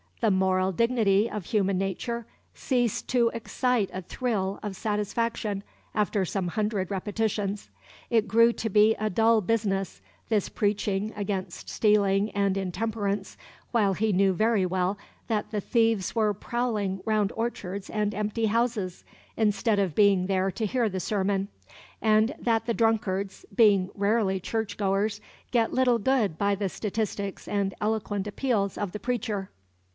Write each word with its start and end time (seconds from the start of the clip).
"The 0.19 0.31
moral 0.31 0.71
dignity 0.71 1.29
of 1.29 1.45
human 1.45 1.77
nature" 1.79 2.25
ceased 2.53 3.07
to 3.09 3.29
excite 3.35 3.89
a 3.93 4.01
thrill 4.03 4.59
of 4.61 4.75
satisfaction, 4.75 5.63
after 5.95 6.25
some 6.25 6.49
hundred 6.49 6.89
repetitions. 6.91 7.69
It 8.09 8.27
grew 8.27 8.53
to 8.53 8.69
be 8.69 8.95
a 8.95 9.09
dull 9.09 9.41
business, 9.41 10.01
this 10.29 10.47
preaching 10.49 11.11
against 11.15 11.69
stealing 11.69 12.29
and 12.31 12.57
intemperance, 12.57 13.35
while 13.71 13.93
he 13.93 14.11
knew 14.13 14.33
very 14.33 14.65
well 14.65 14.97
that 15.27 15.51
the 15.51 15.61
thieves 15.61 16.15
were 16.15 16.33
prowling 16.33 17.01
round 17.05 17.31
orchards 17.35 17.89
and 17.89 18.13
empty 18.13 18.45
houses, 18.47 19.03
instead 19.37 19.77
of 19.77 19.95
being 19.95 20.25
there 20.27 20.51
to 20.51 20.65
hear 20.67 20.89
the 20.89 20.99
sermon, 20.99 21.47
and 22.01 22.35
that 22.39 22.65
the 22.67 22.75
drunkards, 22.75 23.43
being 23.55 23.89
rarely 23.95 24.39
church 24.39 24.77
goers, 24.77 25.19
get 25.51 25.73
little 25.73 25.99
good 25.99 26.39
by 26.39 26.53
the 26.55 26.69
statistics 26.69 27.47
and 27.47 27.73
eloquent 27.81 28.25
appeals 28.25 28.77
of 28.79 28.91
the 28.93 28.99
preacher. 28.99 29.49